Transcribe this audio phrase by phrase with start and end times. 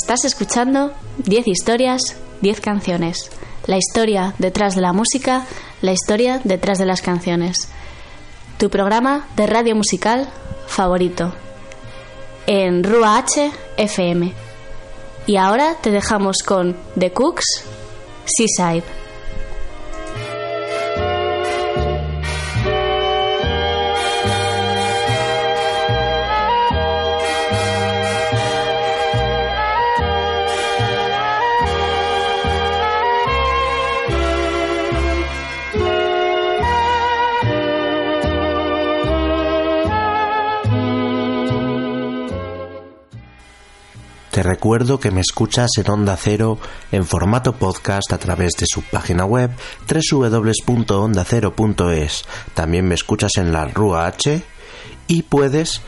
[0.00, 0.92] Estás escuchando
[1.24, 2.00] 10 historias,
[2.40, 3.32] 10 canciones.
[3.66, 5.44] La historia detrás de la música,
[5.82, 7.68] la historia detrás de las canciones.
[8.58, 10.28] Tu programa de radio musical
[10.68, 11.34] favorito.
[12.46, 14.32] En Rua H FM.
[15.26, 17.64] Y ahora te dejamos con The Cooks,
[18.24, 18.97] Seaside.
[44.38, 46.60] Te recuerdo que me escuchas en Onda Cero
[46.92, 49.50] en formato podcast a través de su página web
[49.88, 52.24] www.ondacero.es.
[52.54, 54.40] También me escuchas en la Rúa H
[55.08, 55.80] y puedes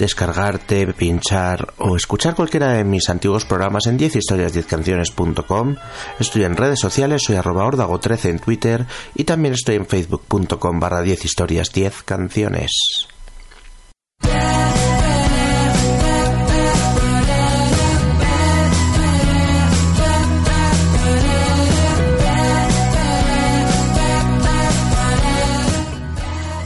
[0.00, 5.76] descargarte, pinchar o escuchar cualquiera de mis antiguos programas en 10historias10canciones.com.
[6.18, 11.02] Estoy en redes sociales, soy arroba ordago13 en Twitter y también estoy en facebook.com barra
[11.02, 11.20] 10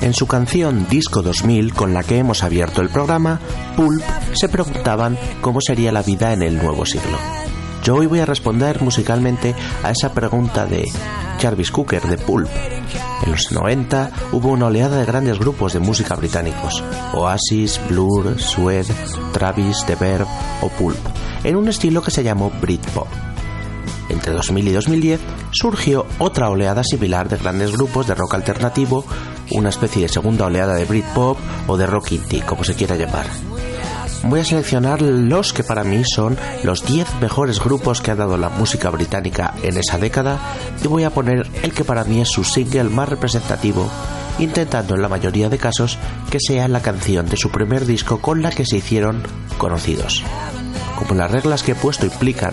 [0.01, 3.39] En su canción Disco 2000, con la que hemos abierto el programa,
[3.77, 4.03] Pulp
[4.33, 7.19] se preguntaban cómo sería la vida en el nuevo siglo.
[7.85, 10.85] Yo hoy voy a responder musicalmente a esa pregunta de
[11.39, 12.49] Jarvis Cooker de Pulp.
[13.25, 16.83] En los 90 hubo una oleada de grandes grupos de música británicos,
[17.13, 18.95] Oasis, Blur, Suede,
[19.33, 20.27] Travis, The Verb
[20.63, 20.99] o Pulp,
[21.45, 23.09] en un estilo que se llamó Britpop.
[24.09, 25.21] Entre 2000 y 2010
[25.53, 29.05] surgió otra oleada similar de grandes grupos de rock alternativo,
[29.53, 33.27] una especie de segunda oleada de Britpop o de rock indie, como se quiera llamar.
[34.23, 38.37] Voy a seleccionar los que para mí son los 10 mejores grupos que ha dado
[38.37, 40.39] la música británica en esa década
[40.83, 43.89] y voy a poner el que para mí es su single más representativo,
[44.39, 45.99] intentando en la mayoría de casos
[46.31, 49.23] que sea la canción de su primer disco con la que se hicieron
[49.57, 50.23] conocidos.
[50.97, 52.53] Como las reglas que he puesto implican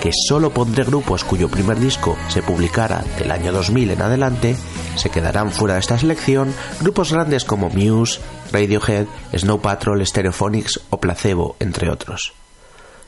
[0.00, 4.56] que solo pondré grupos cuyo primer disco se publicara del año 2000 en adelante,
[4.96, 8.20] se quedarán fuera de esta selección grupos grandes como Muse,
[8.52, 9.06] Radiohead,
[9.36, 12.32] Snow Patrol, Stereophonics o Placebo, entre otros.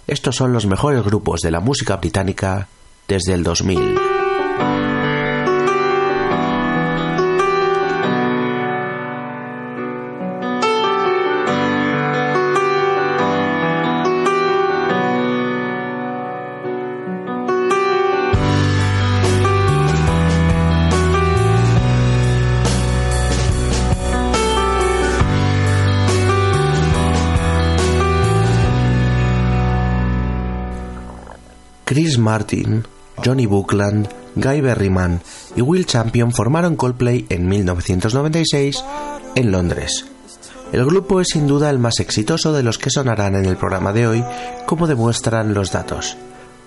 [0.06, 2.68] Estos son los mejores grupos de la música británica
[3.06, 4.09] desde el 2000.
[32.20, 32.84] Martin,
[33.24, 35.20] Johnny Buckland, Guy Berryman
[35.56, 38.84] y Will Champion formaron Coldplay en 1996
[39.34, 40.06] en Londres.
[40.72, 43.92] El grupo es sin duda el más exitoso de los que sonarán en el programa
[43.92, 44.24] de hoy,
[44.66, 46.16] como demuestran los datos.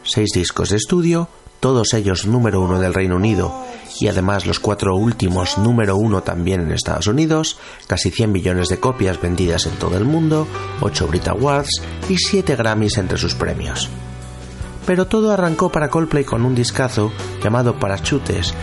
[0.03, 1.29] Seis discos de estudio,
[1.61, 3.53] todos ellos número uno del Reino Unido
[4.01, 7.57] y además los cuatro últimos número uno también en Estados Unidos,
[7.87, 10.45] casi 100 millones de copias vendidas en todo el mundo,
[10.81, 13.89] 8 Brit Awards y 7 Grammys entre sus premios.
[14.85, 17.11] Pero todo arrancó para Coldplay con un discazo
[17.43, 18.53] llamado Parachutes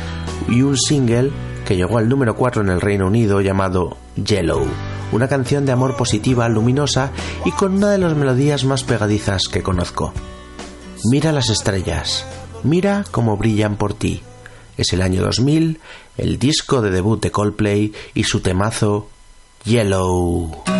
[0.48, 1.30] y un single
[1.64, 4.66] que llegó al número 4 en el Reino Unido llamado Yellow,
[5.12, 7.12] una canción de amor positiva, luminosa
[7.44, 10.12] y con una de las melodías más pegadizas que conozco.
[11.04, 12.26] Mira las estrellas,
[12.62, 14.22] mira cómo brillan por ti.
[14.76, 15.80] Es el año 2000,
[16.18, 19.08] el disco de debut de Coldplay y su temazo
[19.64, 20.79] Yellow.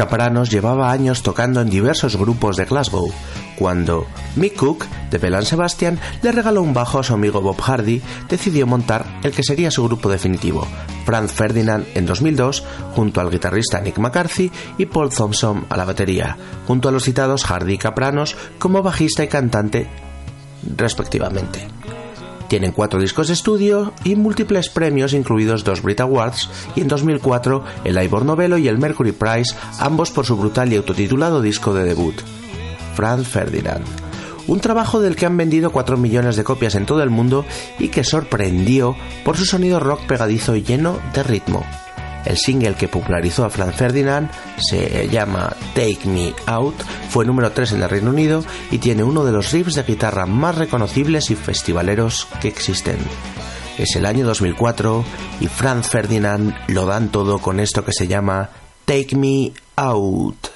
[0.00, 3.12] Capranos llevaba años tocando en diversos grupos de Glasgow,
[3.54, 8.00] cuando Mick Cook, de Belan Sebastian, le regaló un bajo a su amigo Bob Hardy,
[8.26, 10.66] decidió montar el que sería su grupo definitivo,
[11.04, 12.64] Franz Ferdinand en 2002,
[12.94, 16.34] junto al guitarrista Nick McCarthy y Paul Thompson a la batería,
[16.66, 19.86] junto a los citados Hardy y Capranos como bajista y cantante
[20.78, 21.68] respectivamente.
[22.50, 27.62] Tienen cuatro discos de estudio y múltiples premios, incluidos dos Brit Awards y en 2004
[27.84, 31.84] el Ivor Novello y el Mercury Prize, ambos por su brutal y autotitulado disco de
[31.84, 32.16] debut,
[32.96, 33.86] Franz Ferdinand.
[34.48, 37.44] Un trabajo del que han vendido 4 millones de copias en todo el mundo
[37.78, 41.64] y que sorprendió por su sonido rock pegadizo y lleno de ritmo.
[42.24, 46.74] El single que popularizó a Franz Ferdinand se llama Take Me Out,
[47.08, 50.26] fue número 3 en el Reino Unido y tiene uno de los riffs de guitarra
[50.26, 52.98] más reconocibles y festivaleros que existen.
[53.78, 55.04] Es el año 2004
[55.40, 58.50] y Franz Ferdinand lo dan todo con esto que se llama
[58.84, 60.48] Take Me Out.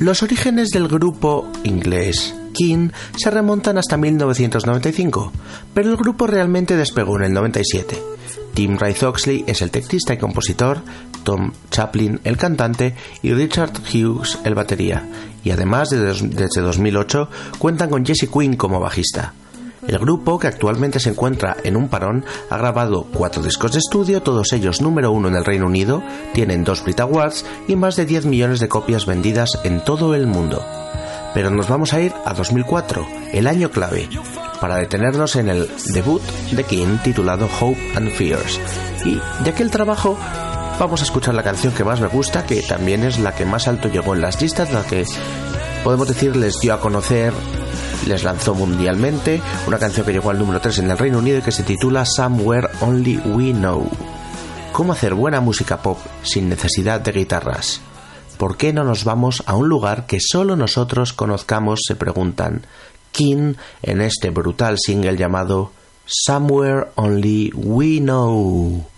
[0.00, 2.88] Los orígenes del grupo inglés King
[3.18, 5.30] se remontan hasta 1995,
[5.74, 8.02] pero el grupo realmente despegó en el 97.
[8.54, 10.80] Tim Rice Oxley es el teclista y compositor,
[11.22, 15.06] Tom Chaplin el cantante y Richard Hughes el batería,
[15.44, 17.28] y además desde 2008
[17.58, 19.34] cuentan con Jesse Quinn como bajista.
[19.90, 24.22] El grupo, que actualmente se encuentra en un parón, ha grabado cuatro discos de estudio,
[24.22, 26.00] todos ellos número uno en el Reino Unido,
[26.32, 30.28] tienen dos Brit Awards y más de 10 millones de copias vendidas en todo el
[30.28, 30.64] mundo.
[31.34, 34.08] Pero nos vamos a ir a 2004, el año clave,
[34.60, 38.60] para detenernos en el debut de King titulado Hope and Fears.
[39.04, 40.16] Y de aquel trabajo
[40.78, 43.66] vamos a escuchar la canción que más me gusta, que también es la que más
[43.66, 45.04] alto llegó en las listas, la que
[45.82, 47.32] podemos decir les dio a conocer
[48.06, 51.42] les lanzó mundialmente una canción que llegó al número 3 en el Reino Unido y
[51.42, 53.88] que se titula Somewhere Only We Know.
[54.72, 57.80] ¿Cómo hacer buena música pop sin necesidad de guitarras?
[58.38, 61.80] ¿Por qué no nos vamos a un lugar que solo nosotros conozcamos?
[61.86, 62.66] Se preguntan
[63.12, 65.72] King en este brutal single llamado
[66.06, 68.89] Somewhere Only We Know.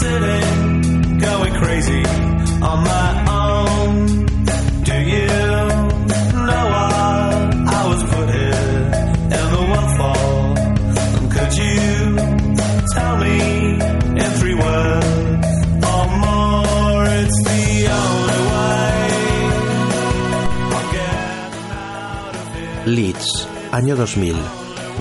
[0.00, 2.04] Sitting, going crazy
[2.70, 4.06] on my own.
[4.84, 5.26] Do you
[6.46, 8.80] know why I was put here
[9.36, 11.28] in the world for?
[11.34, 12.16] Could you
[12.94, 13.36] tell me
[14.22, 15.12] in three words.
[22.86, 24.34] Leeds, año 2000.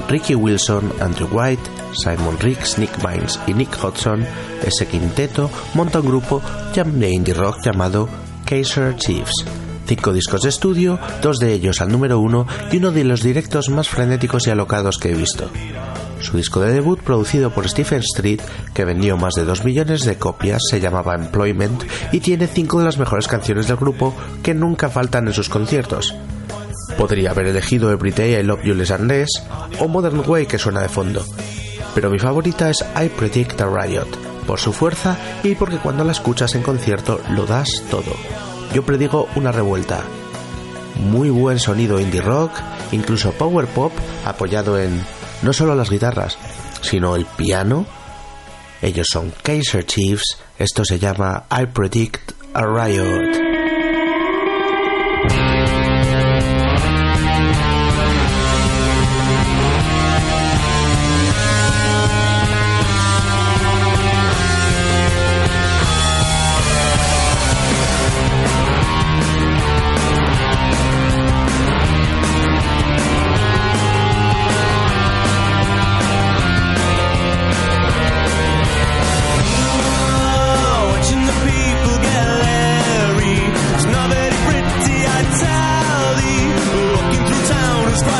[0.07, 1.59] Ricky Wilson, Andrew White,
[1.93, 4.25] Simon Riggs, Nick Vines y Nick Hodgson,
[4.63, 6.41] ese quinteto, monta un grupo
[6.73, 8.07] de indie rock llamado
[8.45, 9.45] Kaiser Chiefs.
[9.85, 13.69] Cinco discos de estudio, dos de ellos al número uno y uno de los directos
[13.69, 15.49] más frenéticos y alocados que he visto.
[16.21, 18.41] Su disco de debut, producido por Stephen Street,
[18.73, 22.85] que vendió más de 2 millones de copias, se llamaba Employment y tiene cinco de
[22.85, 26.15] las mejores canciones del grupo que nunca faltan en sus conciertos.
[26.97, 29.29] Podría haber elegido Every Day I Love You Less and Less
[29.79, 31.25] o Modern Way que suena de fondo,
[31.95, 36.11] pero mi favorita es I Predict a Riot, por su fuerza y porque cuando la
[36.11, 38.11] escuchas en concierto lo das todo.
[38.73, 40.01] Yo predigo una revuelta.
[41.05, 42.51] Muy buen sonido indie rock,
[42.91, 43.93] incluso power pop
[44.25, 45.01] apoyado en
[45.41, 46.37] no solo las guitarras,
[46.81, 47.85] sino el piano.
[48.81, 53.50] Ellos son Kaiser Chiefs, esto se llama I Predict a Riot.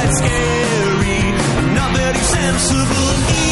[0.01, 3.50] quite scary, not very sensible.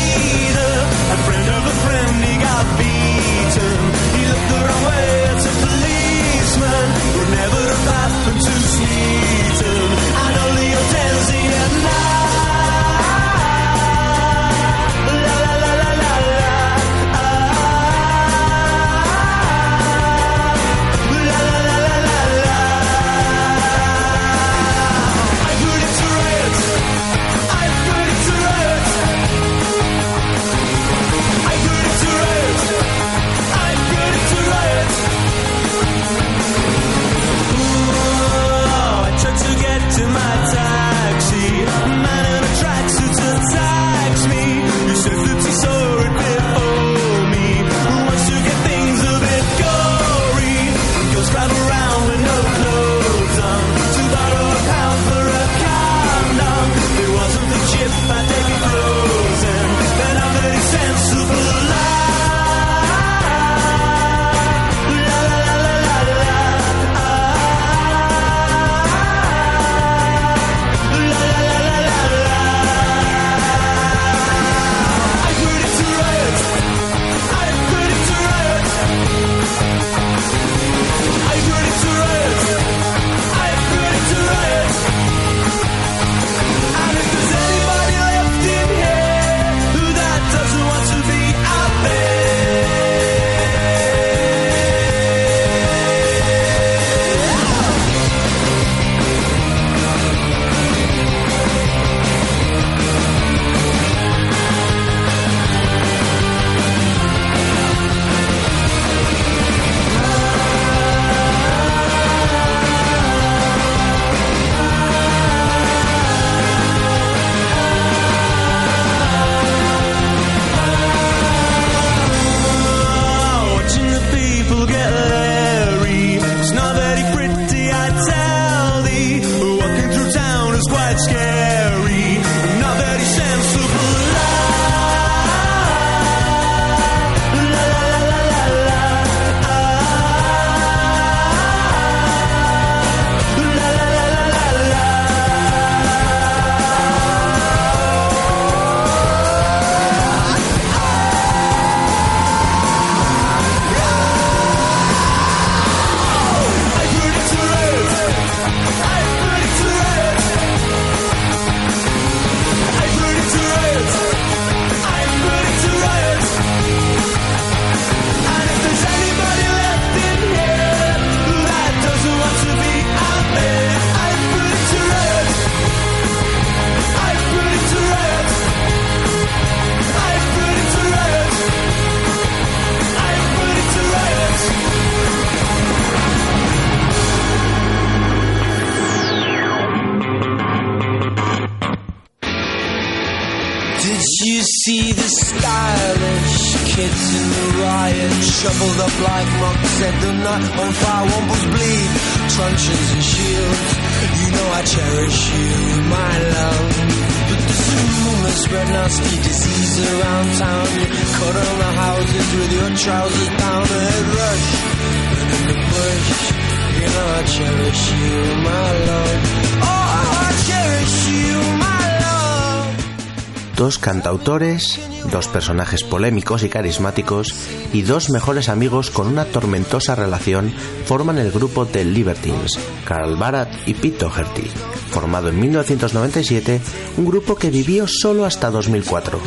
[223.60, 224.80] Dos cantautores,
[225.12, 227.36] dos personajes polémicos y carismáticos
[227.74, 230.54] y dos mejores amigos con una tormentosa relación
[230.86, 234.50] forman el grupo The Libertines, Carl Barat y Pete Doherty,
[234.92, 236.62] formado en 1997,
[236.96, 239.20] un grupo que vivió solo hasta 2004.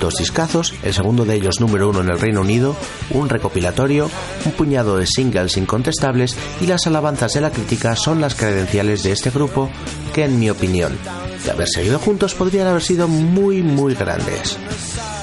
[0.00, 2.76] Dos discazos, el segundo de ellos número uno en el Reino Unido,
[3.10, 4.10] un recopilatorio,
[4.44, 9.12] un puñado de singles incontestables y las alabanzas de la crítica son las credenciales de
[9.12, 9.70] este grupo
[10.12, 10.98] que, en mi opinión,
[11.44, 14.58] de haber seguido juntos podrían haber sido muy muy grandes.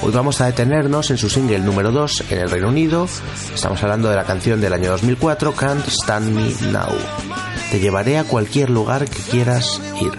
[0.02, 3.08] Hoy vamos a detenernos en su single número 2 en el Reino Unido.
[3.54, 6.90] Estamos hablando de la canción del año 2004, Can't Stand Me Now.
[7.70, 10.12] Te llevaré a cualquier lugar que quieras ir.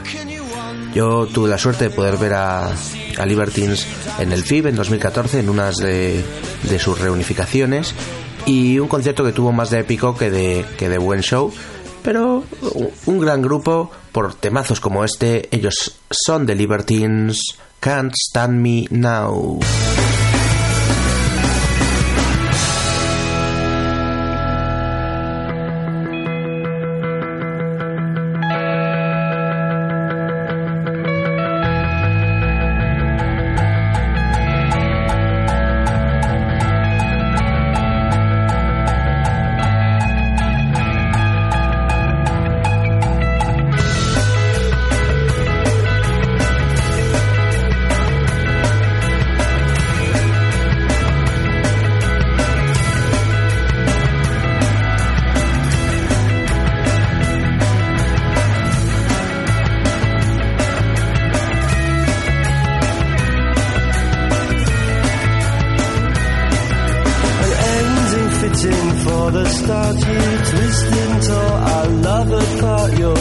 [0.94, 2.72] Yo tuve la suerte de poder ver a,
[3.18, 3.86] a Libertines
[4.20, 6.24] en el FIB en 2014 en unas de,
[6.70, 7.94] de sus reunificaciones
[8.46, 11.52] y un concierto que tuvo más de épico que de, que de buen show
[12.06, 12.44] pero
[13.08, 15.50] un gran grupo por temazos como este.
[15.52, 19.60] Ellos son The Libertines, Can't Stand Me Now.
[69.06, 73.20] For the start You twisted until our love apart Your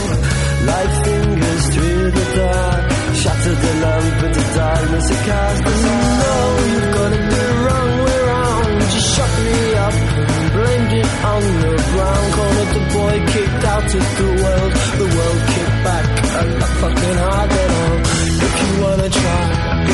[0.68, 2.85] light fingers through the dark
[3.20, 7.25] Shattered the lamp into darkness it cast you know you've got it
[7.64, 8.83] wrong way round.
[8.94, 12.27] You shut me up blamed it on the ground.
[12.37, 14.73] Cornered the boy kicked out of the world.
[15.01, 16.07] The world kicked back.
[16.38, 17.99] And not fucking hard at all.
[18.47, 19.42] If you wanna try,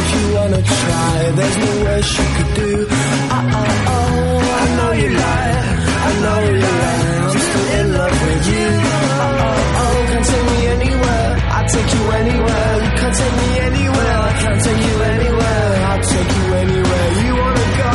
[0.01, 2.73] if you wanna try There's no worse you could do.
[2.91, 4.40] Uh, uh, oh, oh, oh,
[6.25, 8.67] know you lie I'm still in love with you
[9.23, 13.49] Oh, oh, oh, can't take me anywhere I'll take you anywhere You can't take me
[13.69, 17.93] anywhere I can't take you anywhere I'll take you anywhere you wanna go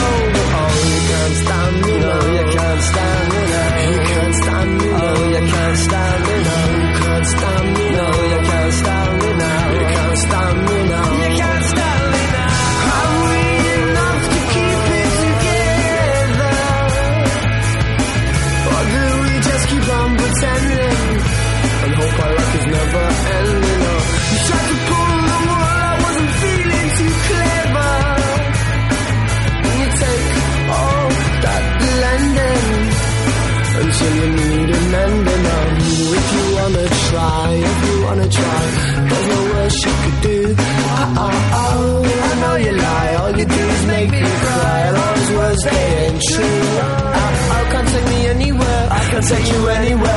[0.58, 4.88] Oh, you can't stand me No, you can't stand me now You can't stand me
[4.96, 7.85] Oh, you can't stand me now You can't stand me
[49.28, 50.15] take you anywhere.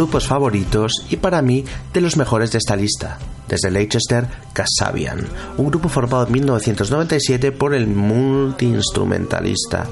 [0.00, 3.18] Grupos favoritos y para mí de los mejores de esta lista.
[3.46, 5.26] Desde Leicester, Kasabian,
[5.58, 9.86] un grupo formado en 1997 por el multiinstrumentalista.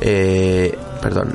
[0.00, 1.34] Eh, perdón.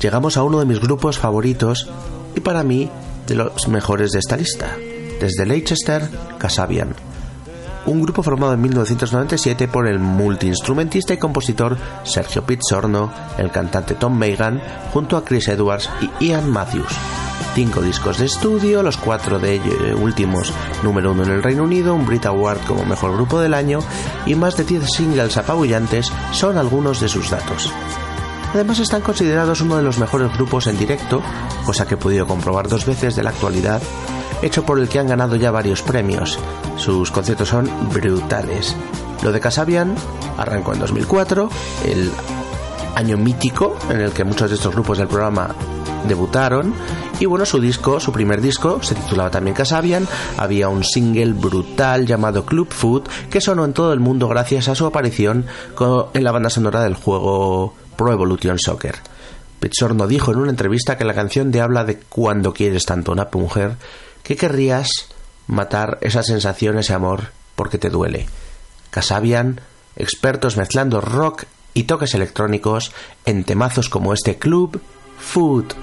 [0.00, 1.90] Llegamos a uno de mis grupos favoritos
[2.36, 2.88] y para mí
[3.26, 4.76] de los mejores de esta lista.
[5.20, 6.94] Desde Leicester, Kasabian,
[7.86, 14.16] un grupo formado en 1997 por el multiinstrumentista y compositor Sergio Pizzorno, el cantante Tom
[14.16, 14.60] Megan,
[14.92, 16.92] junto a Chris Edwards y Ian Matthews.
[17.54, 21.64] Cinco discos de estudio, los cuatro de ellos eh, últimos número uno en el Reino
[21.64, 23.80] Unido, un Brit Award como mejor grupo del año
[24.24, 27.70] y más de 10 singles apabullantes son algunos de sus datos.
[28.54, 31.22] Además están considerados uno de los mejores grupos en directo,
[31.64, 33.82] cosa que he podido comprobar dos veces de la actualidad,
[34.42, 36.38] hecho por el que han ganado ya varios premios.
[36.76, 38.76] Sus conciertos son brutales.
[39.22, 39.94] Lo de Casabian
[40.36, 41.48] arrancó en 2004,
[41.86, 42.10] el
[42.96, 45.54] año mítico en el que muchos de estos grupos del programa
[46.06, 46.74] debutaron
[47.20, 52.06] y bueno su disco su primer disco se titulaba también Casabian había un single brutal
[52.06, 55.46] llamado Club Food que sonó en todo el mundo gracias a su aparición
[56.12, 58.96] en la banda sonora del juego Pro Evolution Soccer
[59.60, 63.28] Pizzorno dijo en una entrevista que la canción de habla de cuando quieres tanto una
[63.32, 63.76] mujer
[64.32, 64.88] que querrías
[65.46, 68.26] matar esa sensación, ese amor, porque te duele.
[68.90, 69.60] Casabian,
[69.94, 72.92] expertos mezclando rock y toques electrónicos
[73.26, 74.80] en temazos como este Club
[75.18, 75.74] Food.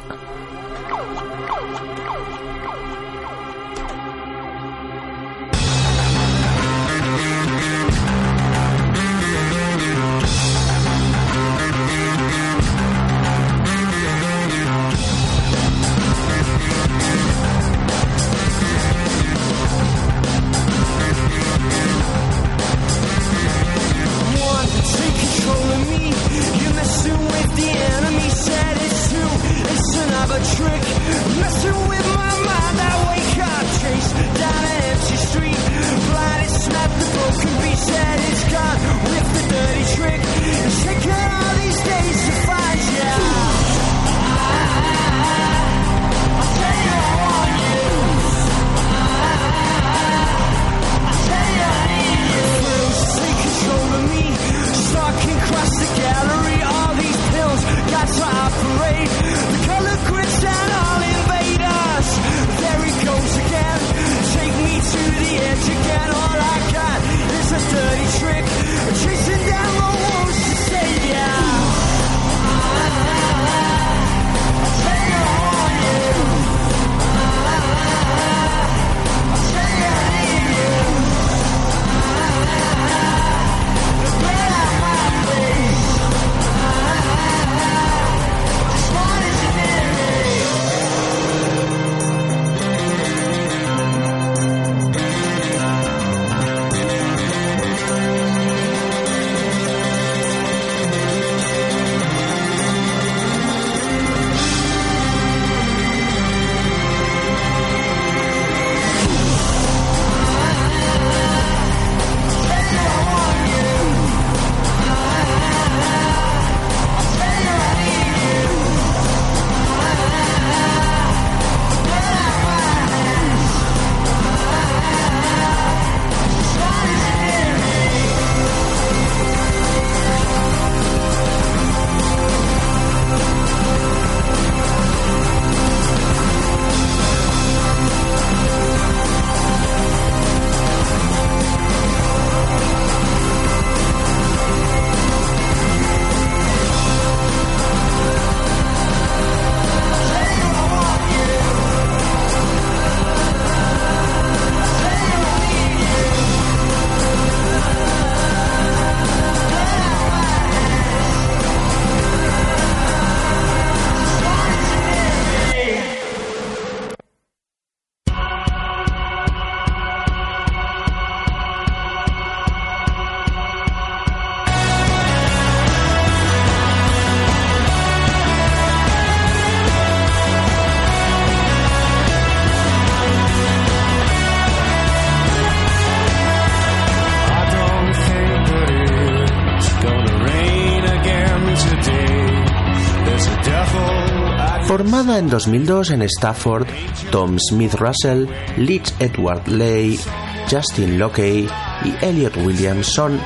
[194.70, 196.68] Formada en 2002 en Stafford,
[197.10, 200.00] Tom Smith Russell, Leach Edward Lay,
[200.48, 201.48] Justin Locke
[201.84, 203.20] y Elliot Williams son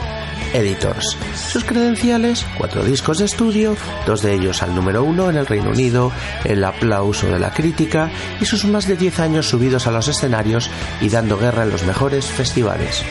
[0.53, 1.17] Editors.
[1.35, 3.75] Sus credenciales, cuatro discos de estudio,
[4.05, 6.13] dos de ellos al número uno en el Reino Unido,
[6.45, 10.69] el aplauso de la crítica y sus más de 10 años subidos a los escenarios
[11.01, 13.03] y dando guerra en los mejores festivales.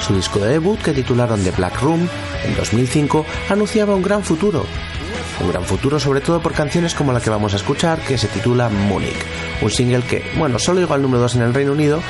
[0.00, 2.08] Su disco de debut, que titularon The Black Room,
[2.42, 4.64] en 2005, anunciaba un gran futuro.
[5.40, 8.28] Un gran futuro sobre todo por canciones como la que vamos a escuchar, que se
[8.28, 9.16] titula Munich,
[9.60, 12.00] un single que, bueno, solo llegó al número 2 en el Reino Unido,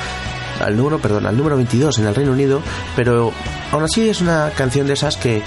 [0.61, 2.61] al número, perdón, al número 22 en el Reino Unido,
[2.95, 3.33] pero
[3.71, 5.41] aún así es una canción de esas que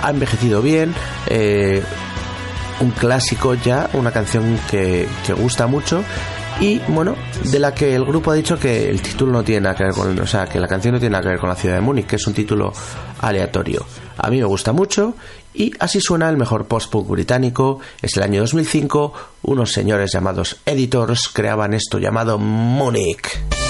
[0.00, 0.94] ha envejecido bien,
[1.26, 1.82] eh,
[2.80, 6.04] un clásico ya, una canción que, que gusta mucho
[6.60, 7.14] y bueno,
[7.44, 9.92] de la que el grupo ha dicho que el título no tiene nada que ver
[9.92, 11.80] con, o sea, que la canción no tiene nada que ver con la ciudad de
[11.80, 12.72] Múnich, que es un título
[13.20, 13.86] aleatorio.
[14.16, 15.14] A mí me gusta mucho
[15.58, 17.80] y así suena el mejor post-punk británico.
[18.00, 23.67] Es el año 2005, unos señores llamados Editors creaban esto llamado Múnich.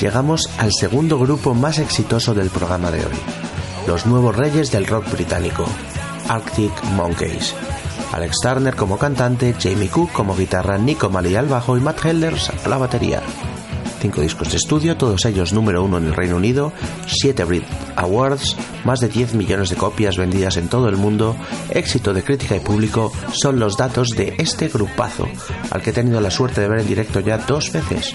[0.00, 3.14] Llegamos al segundo grupo más exitoso del programa de hoy,
[3.86, 5.64] los nuevos reyes del rock británico,
[6.28, 7.54] Arctic Monkeys.
[8.12, 12.50] Alex Turner como cantante, Jamie Cook como guitarra, Nico Malley al bajo y Matt Helders
[12.64, 13.22] a la batería.
[14.00, 16.72] Cinco discos de estudio, todos ellos número uno en el Reino Unido,
[17.06, 17.64] siete Brit
[17.96, 21.34] Awards, más de 10 millones de copias vendidas en todo el mundo,
[21.70, 25.26] éxito de crítica y público, son los datos de este grupazo,
[25.70, 28.14] al que he tenido la suerte de ver en directo ya dos veces.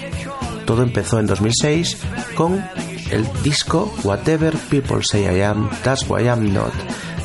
[0.66, 1.98] Todo empezó en 2006
[2.34, 2.64] con
[3.10, 6.72] el disco Whatever People Say I Am, That's Why I'm Not,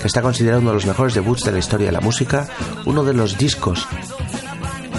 [0.02, 2.48] que está considerado uno de los mejores debuts de la historia de la música,
[2.86, 3.88] uno de los discos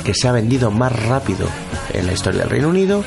[0.04, 1.46] que se ha vendido más rápido
[1.92, 3.04] en la historia del Reino Unido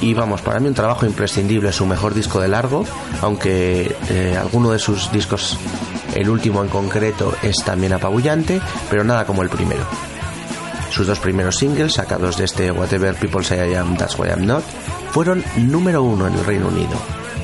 [0.00, 2.84] y vamos, para mí un trabajo imprescindible, su mejor disco de largo,
[3.20, 5.58] aunque eh, alguno de sus discos,
[6.14, 9.84] el último en concreto, es también apabullante, pero nada como el primero.
[10.90, 14.46] Sus dos primeros singles, sacados de este Whatever People Say I Am, That's Why I'm
[14.46, 14.64] Not,
[15.12, 16.96] fueron número uno en el Reino Unido.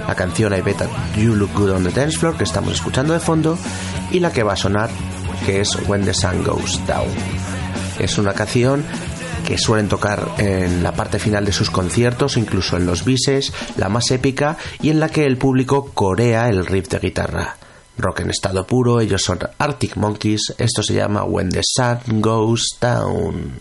[0.06, 0.82] La canción I Bet
[1.16, 3.58] You Look Good on the Dance Floor, que estamos escuchando de fondo,
[4.10, 4.90] y la que va a sonar,
[5.46, 7.08] que es When the Sun Goes Down.
[7.98, 8.84] Es una canción
[9.46, 13.88] que suelen tocar en la parte final de sus conciertos, incluso en los bises, la
[13.88, 17.56] más épica, y en la que el público corea el riff de guitarra.
[17.96, 22.76] Rock en estado puro, ellos son Arctic Monkeys, esto se llama When the Sun Goes
[22.80, 23.60] Down.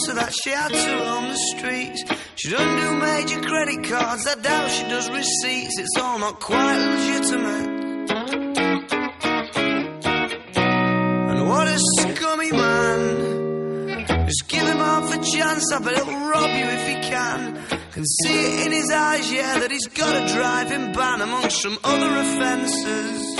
[0.00, 2.04] So that she had to roam the streets.
[2.36, 5.76] She doesn't do major credit cards, I doubt she does receipts.
[5.76, 7.78] It's all not quite legitimate.
[15.18, 17.56] A chance, I bet he'll rob you if he can.
[17.92, 21.78] Can see it in his eyes, yeah, that he's got a driving ban amongst some
[21.82, 23.38] other offences.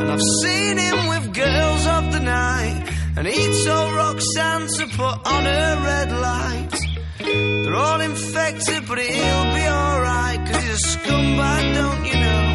[0.00, 2.88] And I've seen him with girls of the night.
[3.16, 6.70] And he told Roxanne to put on her red light.
[7.18, 10.46] They're all infected, but he'll be alright.
[10.46, 12.51] Cause he's a scumbag, don't you know?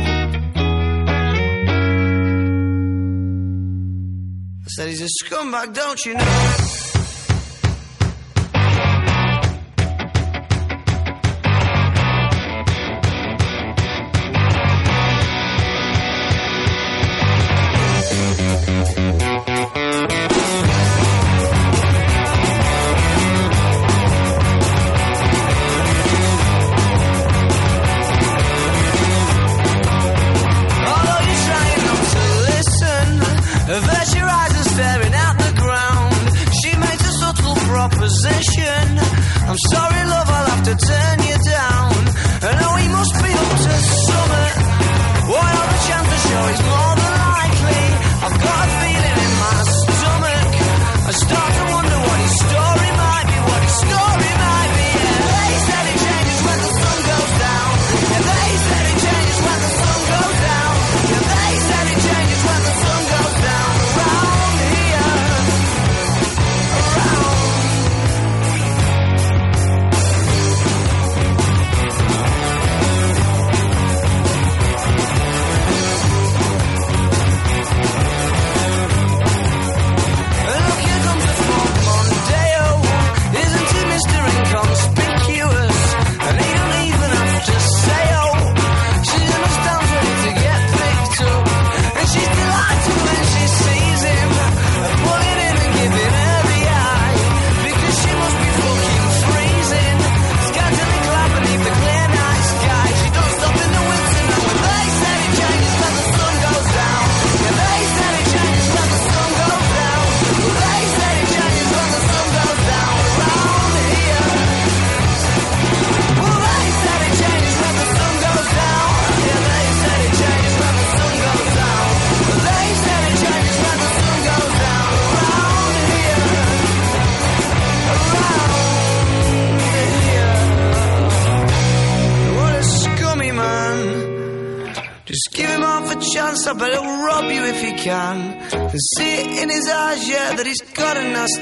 [4.77, 6.86] Said he's a scumbag, don't you know?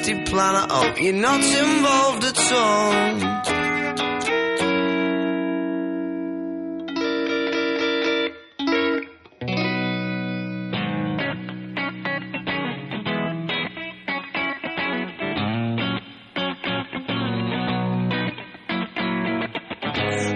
[0.06, 0.56] Got a nasty plan.
[0.56, 2.94] I oh, hope you're not involved at all.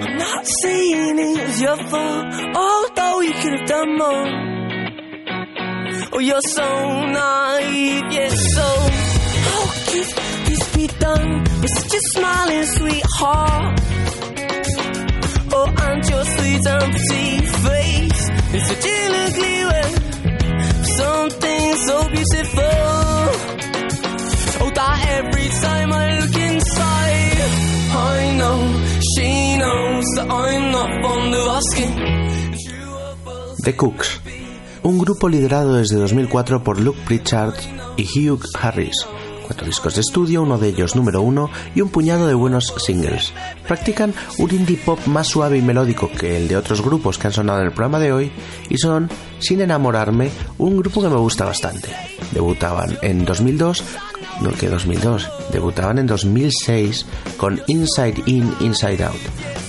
[0.02, 4.50] I'm not saying it's your fault, although you could have done more.
[6.12, 7.49] Oh, you're so naive,
[12.00, 13.80] with a smiling sweetheart.
[15.52, 19.90] Oh, and your sweet and pretty face is an ugly way.
[20.98, 22.64] Something so beautiful.
[24.62, 27.40] Oh, that every time I look inside,
[27.92, 28.60] I know
[29.16, 31.94] she knows that I'm not fond of asking.
[33.64, 34.22] The Cooks,
[34.84, 37.56] un grupo liderado desde 2004 por Luke Pritchard
[37.98, 39.19] y Hugh Harris.
[39.50, 43.34] Cuatro discos de estudio, uno de ellos número uno y un puñado de buenos singles.
[43.68, 47.34] Practican un indie pop más suave y melódico que el de otros grupos que han
[47.34, 48.32] sonado en el programa de hoy
[48.70, 50.30] y son, sin enamorarme,
[50.60, 51.90] un grupo que me gusta bastante.
[52.32, 53.84] Debutaban en 2002,
[54.42, 59.22] no que 2002, debutaban en 2006 con Inside In, Inside Out.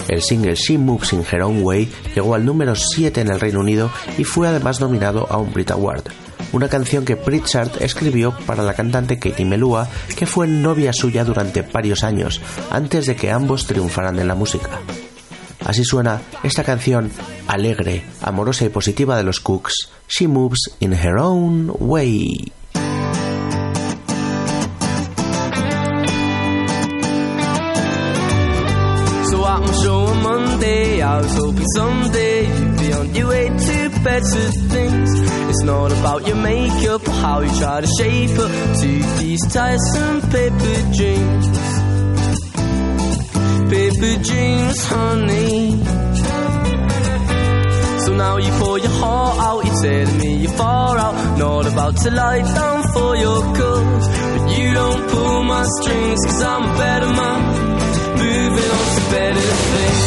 [0.09, 3.61] El single She Moves in Her Own Way llegó al número 7 en el Reino
[3.61, 6.03] Unido y fue además nominado a un Brit Award.
[6.53, 11.62] Una canción que Pritchard escribió para la cantante Katie Melua, que fue novia suya durante
[11.62, 12.40] varios años,
[12.70, 14.80] antes de que ambos triunfaran en la música.
[15.64, 17.11] Así suena esta canción
[17.46, 22.53] alegre, amorosa y positiva de los Cooks, She Moves in Her Own Way.
[35.70, 38.90] Not about your makeup or how you try to shape up to
[39.20, 41.46] these tiresome paper dreams.
[43.74, 45.60] Paper dreams, honey.
[48.04, 51.38] So now you pour your heart out, you're telling me you're far out.
[51.38, 54.08] Not about to lie down for your cause.
[54.34, 57.40] But you don't pull my strings, cause I'm a better man.
[58.18, 59.40] Moving on to better
[59.70, 59.99] things.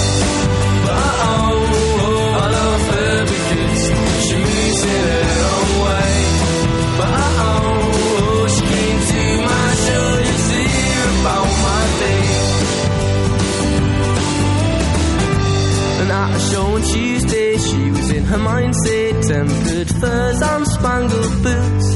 [18.34, 21.88] Her mindset, tempered furs and spangled boots.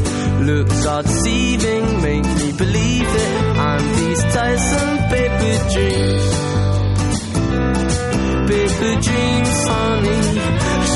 [0.50, 3.34] Looks are deceiving, make me believe it.
[3.68, 6.26] And these tiresome paper dreams,
[8.50, 10.87] paper dreams, honey,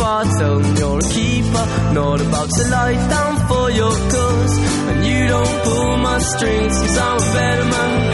[0.00, 0.24] far?
[0.38, 1.64] Tell them you're a keeper,
[1.98, 4.54] not about to lie down for your cause.
[4.90, 8.09] And you don't pull my strings, cause I'm a better man,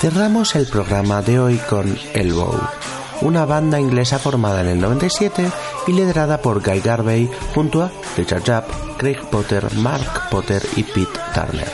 [0.00, 2.58] Cerramos el programa de hoy con Elbow,
[3.20, 5.52] una banda inglesa formada en el 97
[5.86, 11.20] y liderada por Guy Garvey junto a Richard Japp, Craig Potter, Mark Potter y Pete
[11.34, 11.68] Turner.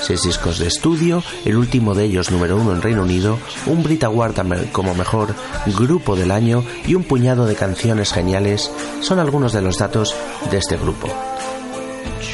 [0.00, 4.02] Seis discos de estudio, el último de ellos número uno en Reino Unido, un Brit
[4.04, 5.34] Award como mejor
[5.66, 8.70] grupo del año y un puñado de canciones geniales
[9.02, 10.16] son algunos de los datos
[10.50, 11.08] de este grupo.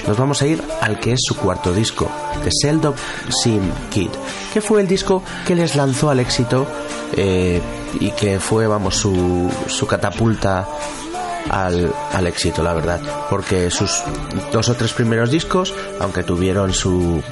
[0.06, 2.10] Nos vamos a ir al que es su cuarto disco,
[2.42, 2.94] The Seldom
[3.30, 4.10] Sin Kid,
[4.52, 6.66] que fue el disco que les lanzó al éxito
[7.16, 7.60] eh,
[8.00, 10.66] y que fue, vamos, su, su catapulta
[11.50, 13.00] al, al éxito, la verdad.
[13.30, 14.02] Porque sus
[14.52, 17.22] dos o tres primeros discos, aunque tuvieron su,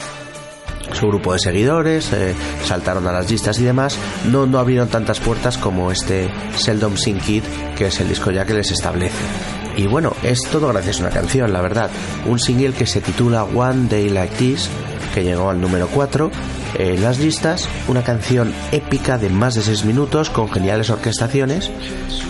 [0.93, 3.97] su grupo de seguidores, eh, saltaron a las listas y demás,
[4.31, 7.45] no, no abrieron tantas puertas como este Seldom Sin Kid,
[7.77, 9.62] que es el disco ya que les establece.
[9.77, 11.91] Y bueno, es todo gracias a una canción, la verdad.
[12.27, 14.69] Un single que se titula One Day Like This,
[15.15, 16.31] que llegó al número 4
[16.79, 17.69] en las listas.
[17.89, 21.71] Una canción épica de más de 6 minutos con geniales orquestaciones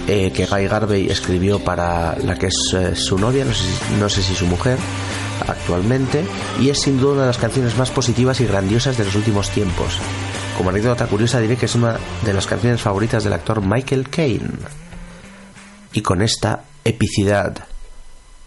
[0.09, 3.67] eh, que Guy Garvey escribió para la que es eh, su novia, no sé,
[4.01, 4.79] no sé si su mujer
[5.49, 6.25] actualmente,
[6.61, 9.51] y es sin duda una de las canciones más positivas y grandiosas de los últimos
[9.51, 9.99] tiempos.
[10.57, 14.51] Como anécdota curiosa diré que es una de las canciones favoritas del actor Michael Caine.
[15.93, 17.67] Y con esta epicidad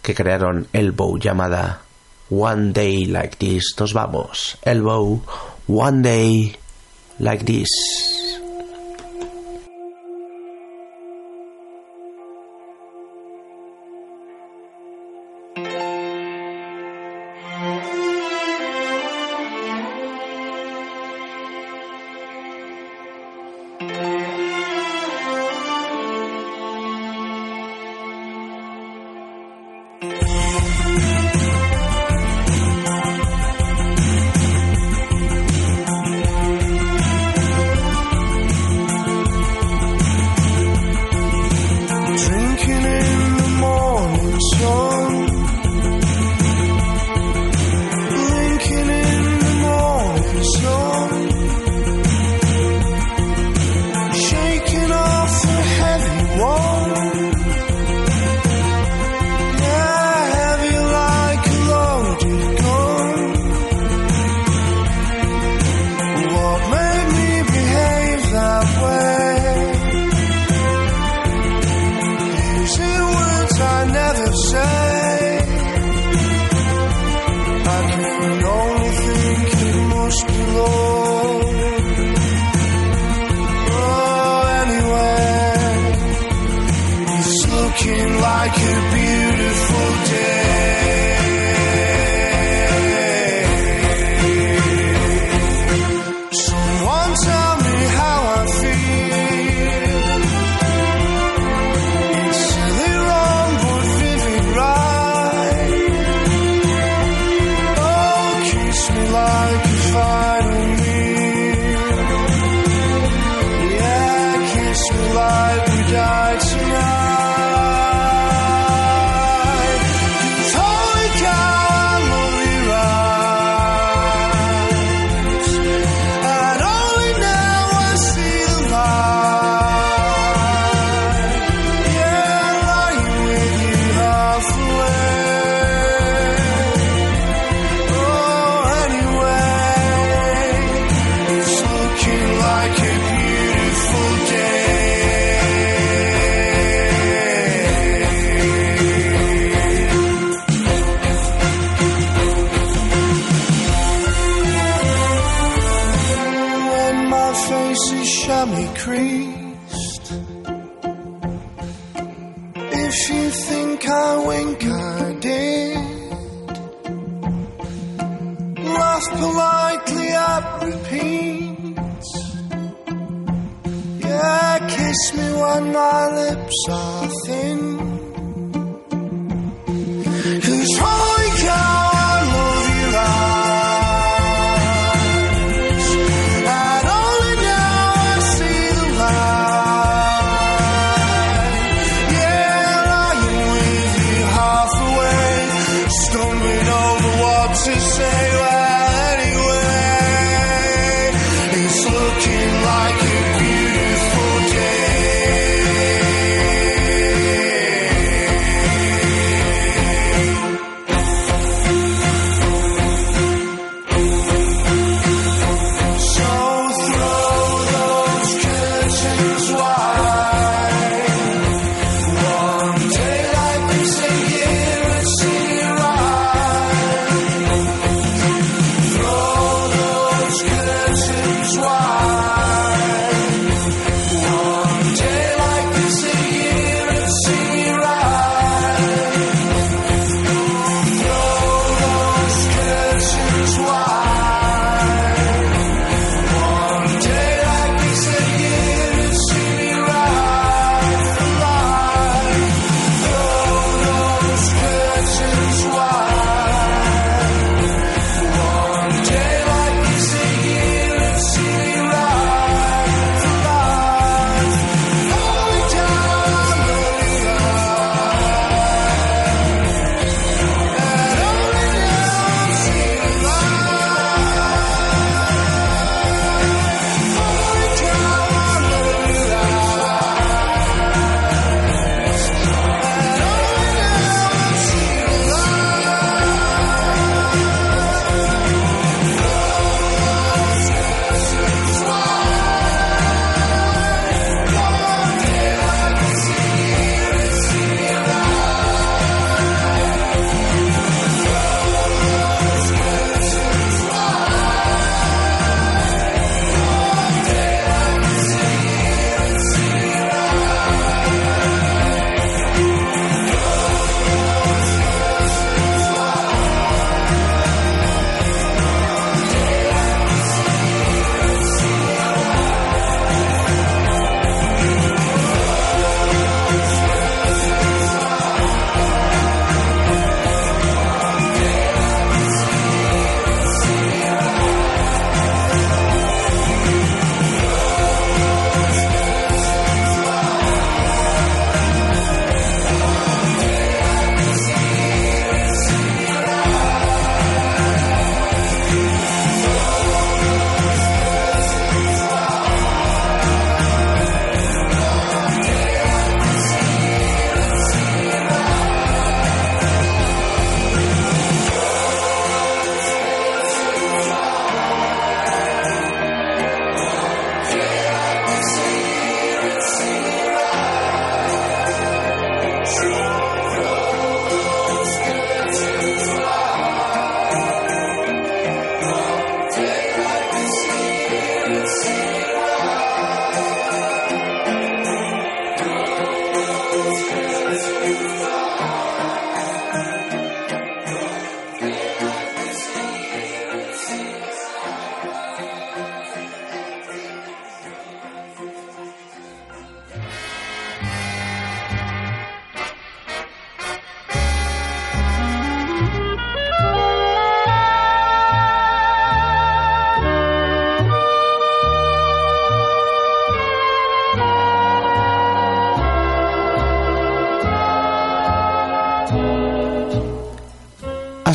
[0.02, 1.82] que crearon Elbow llamada
[2.30, 4.58] One Day Like This, nos vamos.
[4.62, 5.22] Elbow,
[5.66, 6.56] One Day
[7.18, 8.25] Like This.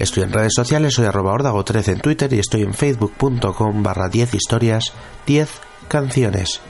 [0.00, 4.08] Estoy en redes sociales, soy arroba ordago 13 en Twitter y estoy en facebook.com barra
[4.08, 4.94] 10 historias
[5.26, 5.50] 10
[5.88, 6.62] canciones.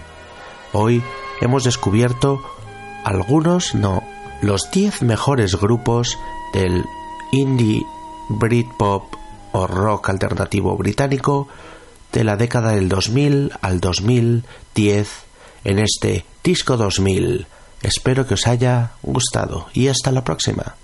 [0.72, 1.01] Hoy
[1.41, 2.43] hemos descubierto
[3.05, 4.03] algunos, no,
[4.43, 6.18] los 10 mejores grupos
[6.53, 6.85] del
[7.31, 7.87] indie,
[8.31, 9.14] Britpop
[9.53, 11.47] o rock alternativo británico
[12.12, 15.09] de la década del 2000 al 2010
[15.62, 17.47] en este Disco 2000.
[17.81, 20.74] Espero que os haya gustado y hasta la próxima.